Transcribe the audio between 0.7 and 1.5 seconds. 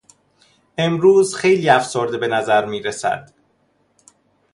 امروز